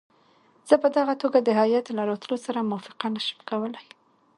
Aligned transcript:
زه 0.69 0.75
په 0.83 0.87
دغه 0.97 1.13
توګه 1.21 1.39
د 1.41 1.49
هیات 1.59 1.85
له 1.91 2.01
راتلو 2.09 2.37
سره 2.45 2.67
موافقه 2.69 3.07
نه 3.15 3.21
شم 3.25 3.39
کولای. 3.49 3.87